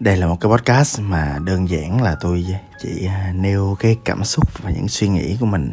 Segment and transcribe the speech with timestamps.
[0.00, 2.44] Đây là một cái podcast mà đơn giản là tôi
[2.82, 5.72] chỉ à, nêu cái cảm xúc và những suy nghĩ của mình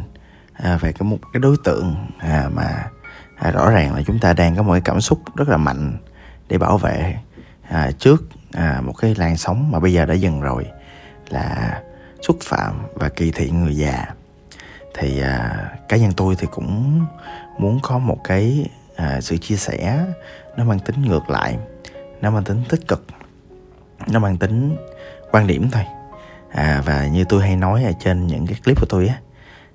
[0.52, 2.90] à, về cái một cái đối tượng à, mà
[3.52, 5.96] rõ ràng là chúng ta đang có một cái cảm xúc rất là mạnh
[6.48, 7.16] để bảo vệ
[7.98, 8.22] trước
[8.82, 10.66] một cái làn sóng mà bây giờ đã dừng rồi
[11.28, 11.80] là
[12.22, 14.06] xúc phạm và kỳ thị người già.
[14.98, 15.22] Thì
[15.88, 17.06] cá nhân tôi thì cũng
[17.58, 18.68] muốn có một cái
[19.20, 20.04] sự chia sẻ
[20.56, 21.58] nó mang tính ngược lại,
[22.20, 23.06] nó mang tính tích cực
[24.08, 24.76] nó mang tính
[25.30, 25.84] quan điểm thôi.
[26.50, 29.18] À, và như tôi hay nói ở trên những cái clip của tôi á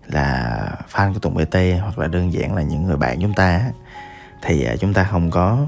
[0.08, 3.46] là fan của Tùng BT hoặc là đơn giản là những người bạn chúng ta
[3.46, 3.72] á,
[4.42, 5.66] thì à, chúng ta không có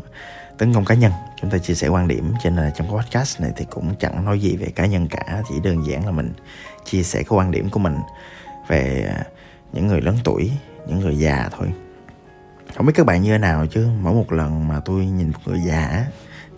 [0.58, 1.12] tấn công cá nhân.
[1.42, 3.96] Chúng ta chia sẻ quan điểm cho nên là trong cái podcast này thì cũng
[4.00, 6.34] chẳng nói gì về cá nhân cả chỉ đơn giản là mình
[6.86, 7.98] chia sẻ cái quan điểm của mình
[8.68, 9.24] về à,
[9.74, 10.52] những người lớn tuổi
[10.88, 11.74] những người già thôi.
[12.76, 15.40] Không biết các bạn như thế nào chứ mỗi một lần mà tôi nhìn một
[15.46, 16.06] người già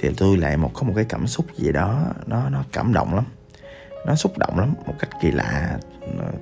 [0.04, 3.16] thì tôi lại một có một cái cảm xúc gì đó nó nó cảm động
[3.16, 3.24] lắm.
[4.06, 5.78] Nó xúc động lắm một cách kỳ lạ.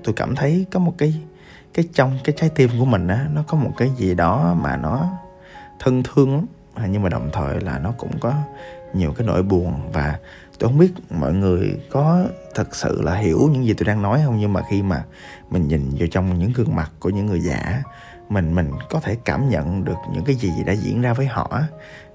[0.03, 1.13] Tôi cảm thấy có một cái
[1.73, 4.77] cái trong cái trái tim của mình á nó có một cái gì đó mà
[4.77, 5.09] nó
[5.79, 6.45] thân thương lắm.
[6.75, 8.33] À, nhưng mà đồng thời là nó cũng có
[8.93, 9.91] nhiều cái nỗi buồn.
[9.93, 10.19] Và
[10.59, 14.21] tôi không biết mọi người có thật sự là hiểu những gì tôi đang nói
[14.25, 14.39] không?
[14.39, 15.03] Nhưng mà khi mà
[15.49, 17.83] mình nhìn vào trong những gương mặt của những người già
[18.29, 21.61] mình mình có thể cảm nhận được những cái gì đã diễn ra với họ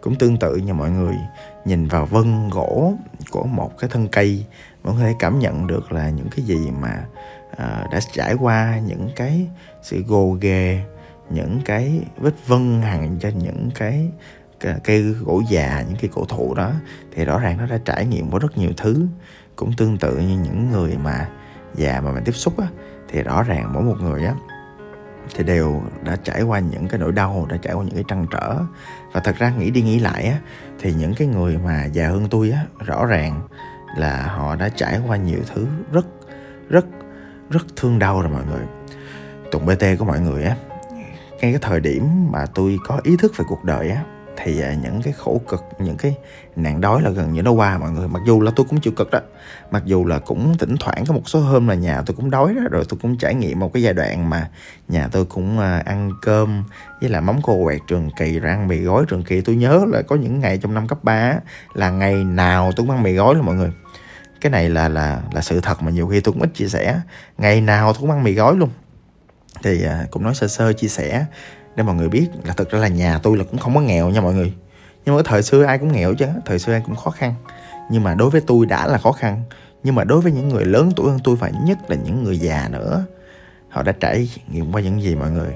[0.06, 1.16] cũng tương tự như mọi người.
[1.64, 2.94] Nhìn vào vân gỗ
[3.30, 4.44] của một cái thân cây
[4.82, 7.04] vẫn có thể cảm nhận được là những cái gì mà
[7.52, 9.46] uh, đã trải qua những cái
[9.82, 10.80] sự gồ ghề
[11.30, 14.08] những cái vết vân hằn trên những cái
[14.84, 16.72] cây gỗ già những cây cổ thụ đó.
[17.14, 19.06] Thì rõ ràng nó đã trải nghiệm qua rất nhiều thứ.
[19.56, 21.28] Cũng tương tự như những người mà
[21.74, 22.66] già mà mình tiếp xúc á
[23.08, 24.34] thì rõ ràng mỗi một người á
[25.34, 28.26] thì đều đã trải qua những cái nỗi đau, đã trải qua những cái trăn
[28.30, 28.56] trở.
[29.12, 30.38] Và thật ra nghĩ đi nghĩ lại á,
[30.80, 33.40] thì những cái người mà già hơn tôi á, rõ ràng
[33.96, 36.06] là họ đã trải qua nhiều thứ rất
[36.68, 36.86] rất
[37.50, 38.64] rất thương đau rồi mọi người.
[39.52, 40.56] Tụng bt của mọi người á,
[41.30, 44.02] ngay cái thời điểm mà tôi có ý thức về cuộc đời á
[44.36, 46.14] thì à, những cái khổ cực, những cái
[46.56, 48.08] nạn đói là gần như nó qua mọi người.
[48.08, 49.20] Mặc dù là tôi cũng chịu cực đó,
[49.70, 52.54] mặc dù là cũng thỉnh thoảng có một số hôm là nhà tôi cũng đói
[52.54, 54.48] đó, rồi tôi cũng trải nghiệm một cái giai đoạn mà
[54.88, 56.64] nhà tôi cũng à, ăn cơm
[57.00, 59.40] với là mắm cô quẹt trường kỳ, rồi ăn mì gói trường kỳ.
[59.40, 61.34] Tôi nhớ là có những ngày trong năm cấp 3
[61.74, 63.72] là ngày nào tôi cũng ăn mì gói luôn mọi người.
[64.40, 67.00] Cái này là là là sự thật mà nhiều khi tôi cũng ít chia sẻ.
[67.38, 68.70] Ngày nào tôi cũng ăn mì gói luôn.
[69.62, 71.24] Thì à, cũng nói sơ sơ, chia sẻ
[71.76, 74.10] để mọi người biết là thực ra là nhà tôi là cũng không có nghèo
[74.10, 74.52] nha mọi người.
[75.04, 77.34] Nhưng mà thời xưa ai cũng nghèo chứ thời xưa ai cũng khó khăn.
[77.90, 79.42] Nhưng mà đối với tôi đã là khó khăn.
[79.82, 82.38] Nhưng mà đối với những người lớn tuổi hơn tôi và nhất là những người
[82.38, 83.04] già nữa,
[83.68, 85.54] họ đã trải nghiệm qua những gì mọi người?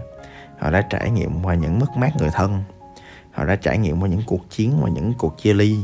[0.58, 2.62] Họ đã trải nghiệm qua những mất mát người thân.
[3.30, 5.76] Họ đã trải nghiệm qua những cuộc chiến và những cuộc chia ly.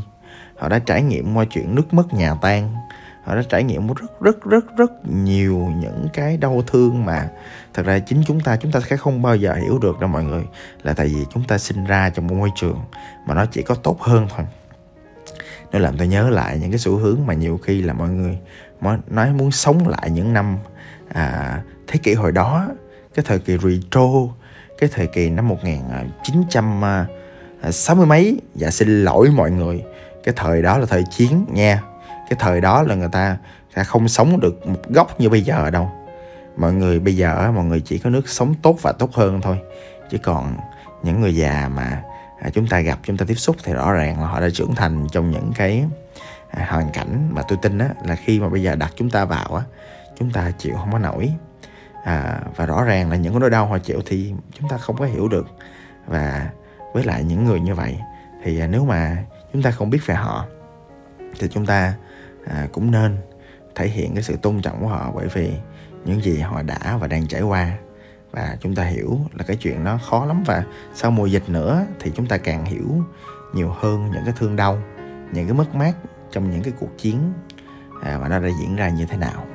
[0.58, 2.74] Họ đã trải nghiệm qua chuyện nước mất nhà tan
[3.26, 7.28] họ đã trải nghiệm rất rất rất rất nhiều những cái đau thương mà
[7.74, 10.24] thật ra chính chúng ta chúng ta sẽ không bao giờ hiểu được đâu mọi
[10.24, 10.44] người
[10.82, 12.80] là tại vì chúng ta sinh ra trong một môi trường
[13.26, 14.46] mà nó chỉ có tốt hơn thôi.
[15.72, 18.38] Nó làm tôi nhớ lại những cái xu hướng mà nhiều khi là mọi người
[19.08, 20.58] nói muốn sống lại những năm
[21.08, 22.68] à, thế kỷ hồi đó
[23.14, 24.08] cái thời kỳ retro
[24.78, 26.90] cái thời kỳ năm 1960
[27.62, 28.40] à, à, mấy.
[28.54, 29.82] Dạ xin lỗi mọi người
[30.24, 31.82] cái thời đó là thời chiến nha
[32.30, 33.36] cái thời đó là người ta
[33.76, 35.90] sẽ không sống được một góc như bây giờ đâu.
[36.56, 39.58] Mọi người bây giờ mọi người chỉ có nước sống tốt và tốt hơn thôi.
[40.10, 40.56] Chứ còn
[41.02, 42.02] những người già mà
[42.40, 44.74] à, chúng ta gặp chúng ta tiếp xúc thì rõ ràng là họ đã trưởng
[44.74, 45.84] thành trong những cái
[46.50, 49.24] à, hoàn cảnh mà tôi tin á là khi mà bây giờ đặt chúng ta
[49.24, 49.62] vào á
[50.18, 51.32] chúng ta chịu không có nổi.
[52.04, 54.96] À, và rõ ràng là những cái nỗi đau họ chịu thì chúng ta không
[54.96, 55.46] có hiểu được.
[56.06, 56.50] Và
[56.92, 57.98] với lại những người như vậy
[58.44, 59.16] thì à, nếu mà
[59.52, 60.44] chúng ta không biết về họ
[61.38, 61.94] thì chúng ta
[62.50, 63.16] à, cũng nên
[63.74, 65.52] thể hiện cái sự tôn trọng của họ bởi vì
[66.04, 67.78] những gì họ đã và đang trải qua.
[68.30, 70.64] Và chúng ta hiểu là cái chuyện nó khó lắm và
[70.94, 73.04] sau mùa dịch nữa thì chúng ta càng hiểu
[73.54, 74.82] nhiều hơn những cái thương đau
[75.32, 75.92] những cái mất mát
[76.30, 77.32] trong những cái cuộc chiến
[78.02, 79.46] à, mà nó đã diễn ra như thế nào.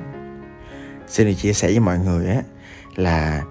[1.08, 2.42] Xin được chia sẻ với mọi người á
[2.96, 3.42] là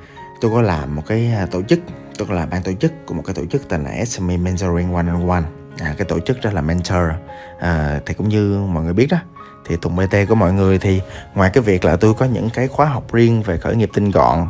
[0.41, 1.79] tôi có làm một cái à, tổ chức
[2.17, 4.93] tôi có làm ban tổ chức của một cái tổ chức tên là SME Mentoring
[4.93, 5.43] One on One.
[5.79, 7.09] À, cái tổ chức đó là mentor
[7.59, 9.17] à, thì cũng như mọi người biết đó
[9.71, 11.01] thì Tùng BT của mọi người thì
[11.35, 14.11] ngoài cái việc là tôi có những cái khóa học riêng về khởi nghiệp tinh
[14.11, 14.47] gọn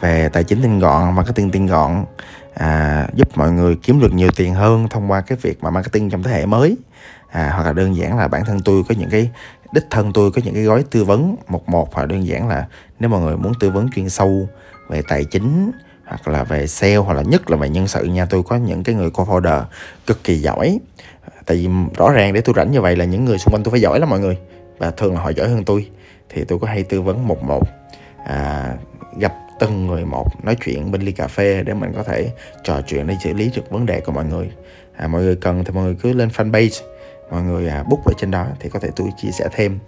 [0.00, 2.04] về tài chính tinh gọn marketing tinh gọn
[2.54, 6.10] à, giúp mọi người kiếm được nhiều tiền hơn thông qua cái việc mà marketing
[6.10, 6.76] trong thế hệ mới.
[7.30, 9.30] À, hoặc là đơn giản là bản thân tôi có những cái
[9.72, 12.66] đích thân tôi có những cái gói tư vấn một một hoặc đơn giản là
[13.00, 14.48] nếu mọi người muốn tư vấn chuyên sâu
[14.88, 15.70] về tài chính
[16.06, 18.84] hoặc là về sale hoặc là nhất là về nhân sự nha tôi có những
[18.84, 19.62] cái người co-founder
[20.06, 20.78] cực kỳ giỏi.
[21.46, 23.70] Tại vì rõ ràng để tôi rảnh như vậy là những người xung quanh tôi
[23.70, 24.38] phải giỏi lắm mọi người
[24.78, 25.88] và thường là họ giỏi hơn tôi.
[26.28, 27.62] Thì tôi có hay tư vấn một một
[28.24, 28.74] à,
[29.18, 32.30] gặp từng người một nói chuyện bên ly cà phê để mình có thể
[32.64, 34.50] trò chuyện để xử lý được vấn đề của mọi người.
[34.96, 36.84] À, mọi người cần thì mọi người cứ lên fanpage
[37.30, 39.78] mọi người à, book ở trên đó thì có thể tôi chia sẻ thêm.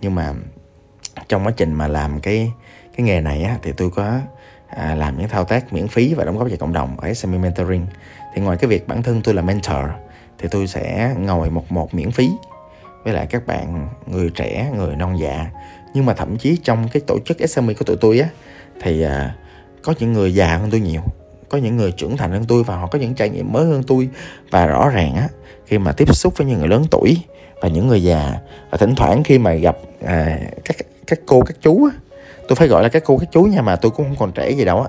[0.00, 0.32] Nhưng mà
[1.28, 2.52] trong quá trình mà làm cái
[2.96, 4.18] cái nghề này á, thì tôi có
[4.68, 7.38] à, làm những thao tác miễn phí và đóng góp cho cộng đồng ở SME
[7.38, 7.86] Mentoring.
[8.34, 9.86] Thì ngoài cái việc bản thân tôi là mentor
[10.38, 12.30] thì tôi sẽ ngồi một một miễn phí
[13.04, 15.46] với lại các bạn người trẻ người non dạ
[15.94, 18.28] nhưng mà thậm chí trong cái tổ chức SME của tụi tôi á
[18.82, 19.36] thì à,
[19.82, 21.02] có những người già hơn tôi nhiều
[21.52, 23.82] có những người trưởng thành hơn tôi và họ có những trải nghiệm mới hơn
[23.86, 24.08] tôi.
[24.50, 25.28] Và rõ ràng á
[25.66, 27.18] khi mà tiếp xúc với những người lớn tuổi
[27.60, 28.34] và những người già
[28.70, 30.76] và thỉnh thoảng khi mà gặp à, các
[31.06, 31.98] các cô các chú á
[32.52, 34.50] tôi phải gọi là các cô các chú nha mà tôi cũng không còn trẻ
[34.50, 34.88] gì đâu á.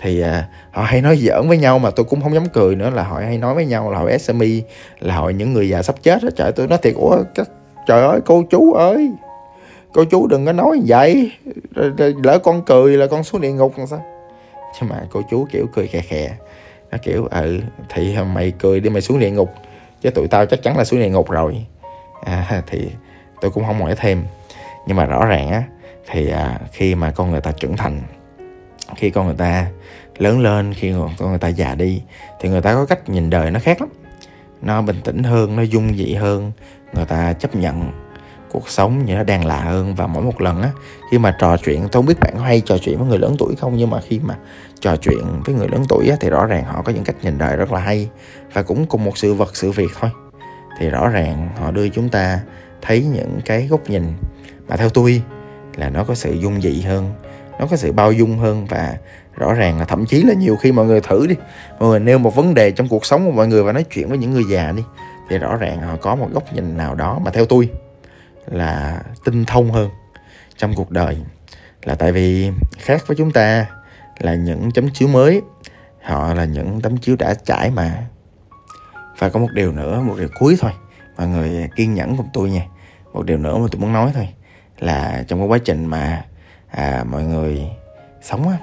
[0.00, 2.90] Thì à, họ hay nói giỡn với nhau mà tôi cũng không dám cười nữa
[2.90, 4.46] là họ hay nói với nhau là hội SME
[5.00, 7.48] là hội những người già sắp chết đó trời tôi nói thiệt ủa các
[7.86, 9.10] trời ơi cô chú ơi
[9.92, 11.32] cô chú đừng có nói vậy
[12.24, 14.04] lỡ con cười là con xuống địa ngục làm sao?
[14.80, 16.30] Chứ mà cô chú kiểu cười khè khè
[16.90, 19.50] nó kiểu ừ thì mày cười đi mày xuống địa ngục
[20.00, 21.66] chứ tụi tao chắc chắn là xuống địa ngục rồi.
[22.24, 22.88] À, thì
[23.40, 24.24] tôi cũng không hỏi thêm.
[24.86, 25.62] Nhưng mà rõ ràng á
[26.10, 28.02] thì à, khi mà con người ta trưởng thành
[28.96, 29.66] khi con người ta
[30.18, 32.02] lớn lên khi con người ta già đi
[32.40, 33.88] thì người ta có cách nhìn đời nó khác lắm.
[34.62, 36.52] Nó bình tĩnh hơn nó dung dị hơn
[36.92, 37.92] người ta chấp nhận
[38.50, 39.94] cuộc sống như nó đang lạ hơn.
[39.94, 40.70] Và mỗi một lần á
[41.10, 43.36] khi mà trò chuyện tôi không biết bạn có hay trò chuyện với người lớn
[43.38, 44.38] tuổi không nhưng mà khi mà
[44.80, 47.38] trò chuyện với người lớn tuổi á, thì rõ ràng họ có những cách nhìn
[47.38, 48.08] đời rất là hay.
[48.52, 50.10] Và cũng cùng một sự vật sự việc thôi.
[50.78, 52.40] Thì rõ ràng họ đưa chúng ta
[52.82, 54.02] thấy những cái góc nhìn.
[54.68, 55.22] Mà theo tôi
[55.76, 57.12] là nó có sự dung dị hơn,
[57.58, 58.96] nó có sự bao dung hơn và
[59.36, 61.34] rõ ràng là thậm chí là nhiều khi mọi người thử đi.
[61.78, 64.08] Mọi người nêu một vấn đề trong cuộc sống của mọi người và nói chuyện
[64.08, 64.82] với những người già đi,
[65.30, 67.68] thì rõ ràng họ có một góc nhìn nào đó mà theo tôi
[68.46, 69.90] là tinh thông hơn
[70.56, 71.16] trong cuộc đời.
[71.82, 73.66] Là tại vì khác với chúng ta
[74.18, 75.42] là những chấm chiếu mới,
[76.02, 78.06] họ là những tấm chiếu đã trải mà.
[79.18, 80.70] Và có một điều nữa, một điều cuối thôi.
[81.16, 82.66] Mọi người kiên nhẫn cùng tôi nha.
[83.12, 84.28] Một điều nữa mà tôi muốn nói thôi
[84.82, 86.24] là trong cái quá trình mà
[86.70, 87.66] à, mọi người
[88.22, 88.56] sống á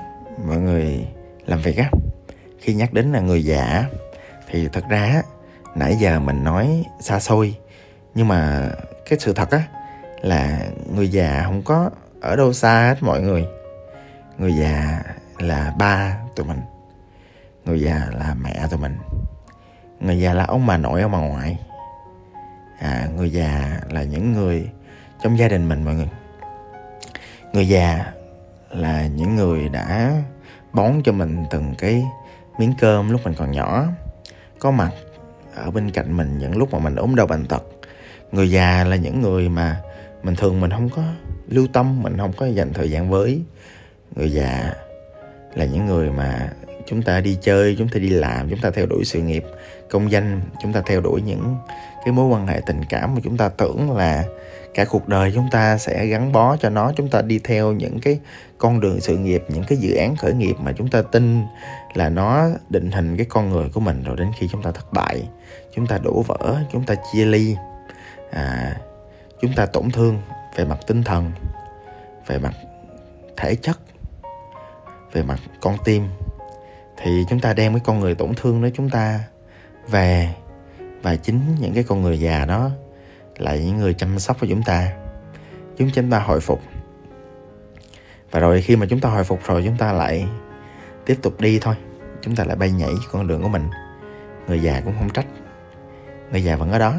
[0.48, 1.08] mọi người
[1.46, 1.90] làm việc á
[2.60, 3.86] khi nhắc đến là người già
[4.48, 5.22] thì thật ra
[5.76, 7.56] nãy giờ mình nói xa xôi
[8.16, 8.70] nhưng mà
[9.10, 9.64] cái sự thật á
[10.22, 10.60] là
[10.96, 11.90] người già không có
[12.22, 13.48] ở đâu xa hết mọi người.
[14.38, 15.04] Người già
[15.40, 16.62] là ba tụi mình
[17.66, 18.98] người già là mẹ tụi mình
[20.00, 21.60] người già là ông bà nội ông bà ngoại.
[22.80, 24.70] À, người già là những người
[25.24, 26.10] trong gia đình mình mọi người.
[27.54, 28.06] Người già
[28.70, 30.14] là những người đã
[30.74, 32.04] bón cho mình từng cái
[32.60, 33.86] miếng cơm lúc mình còn nhỏ.
[34.60, 34.92] Có mặt
[35.56, 37.64] ở bên cạnh mình những lúc mà mình ốm đau bệnh tật.
[38.32, 39.82] Người già là những người mà
[40.24, 41.04] mình thường mình không có
[41.48, 43.42] lưu tâm, mình không có dành thời gian với.
[44.16, 44.74] Người già
[45.54, 46.54] là những người mà
[46.86, 49.46] chúng ta đi chơi, chúng ta đi làm, chúng ta theo đuổi sự nghiệp
[49.90, 51.56] công danh, chúng ta theo đuổi những
[52.06, 54.24] cái mối quan hệ tình cảm mà chúng ta tưởng là
[54.74, 56.92] cả cuộc đời chúng ta sẽ gắn bó cho nó.
[56.96, 58.20] Chúng ta đi theo những cái
[58.58, 61.44] con đường sự nghiệp những cái dự án khởi nghiệp mà chúng ta tin
[61.94, 64.94] là nó định hình cái con người của mình rồi đến khi chúng ta thất
[64.94, 65.28] bại.
[65.76, 67.56] Chúng ta đổ vỡ chúng ta chia ly.
[68.32, 68.78] À,
[69.42, 70.22] chúng ta tổn thương
[70.56, 71.32] về mặt tinh thần
[72.28, 72.54] về mặt
[73.38, 73.80] thể chất
[75.14, 76.08] về mặt con tim.
[76.98, 79.20] Thì chúng ta đem cái con người tổn thương đó chúng ta
[79.88, 80.34] về.
[81.02, 82.72] Và chính những cái con người già đó
[83.40, 84.92] là những người chăm sóc cho chúng ta.
[85.78, 86.62] Chúng chúng ta hồi phục.
[88.32, 90.28] Và rồi khi mà chúng ta hồi phục rồi, chúng ta lại
[91.06, 91.76] tiếp tục đi thôi.
[92.22, 93.70] Chúng ta lại bay nhảy con đường của mình.
[94.48, 95.26] Người già cũng không trách.
[96.32, 96.96] Người già vẫn ở đó.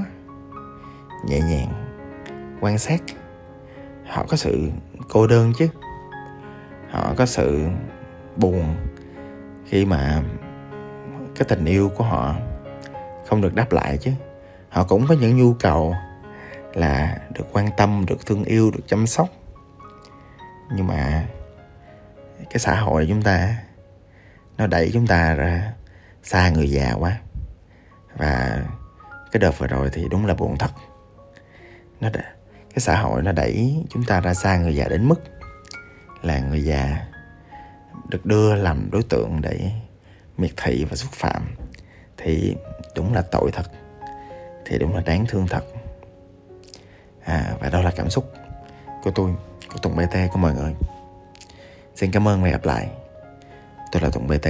[1.26, 1.68] Nhẹ nhàng,
[2.60, 3.02] quan sát.
[4.06, 4.70] Họ có sự
[5.08, 5.68] cô đơn chứ.
[6.90, 7.66] Họ có sự
[8.36, 8.76] buồn
[9.66, 10.22] khi mà
[11.36, 12.34] cái tình yêu của họ
[13.28, 14.10] không được đáp lại chứ.
[14.68, 15.94] Họ cũng có những nhu cầu
[16.74, 19.28] là được quan tâm được thương yêu được chăm sóc.
[20.74, 21.26] Nhưng mà
[22.50, 23.56] cái xã hội chúng ta
[24.58, 25.72] nó đẩy chúng ta ra
[26.22, 27.18] xa người già quá.
[28.16, 28.62] Và
[29.32, 30.70] cái đợt vừa rồi thì đúng là buồn thật.
[32.00, 32.22] Nó đã,
[32.70, 35.20] cái xã hội nó đẩy chúng ta ra xa người già đến mức
[36.22, 37.06] là người già
[38.08, 39.70] được đưa làm đối tượng để
[40.36, 41.56] miệt thị và xúc phạm.
[42.16, 42.56] Thì
[42.94, 43.66] đúng là tội thật.
[44.66, 45.64] Thì đúng là đáng thương thật
[47.24, 48.32] à, và đó là cảm xúc
[49.02, 49.30] của tôi
[49.72, 50.74] của Tùng BT của mọi người.
[51.94, 52.88] Xin cảm ơn và gặp lại.
[53.92, 54.48] Tôi là Tùng BT